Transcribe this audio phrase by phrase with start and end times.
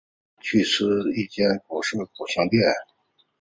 [0.37, 0.83] 跑去吃
[1.15, 2.63] 一间古色古香的店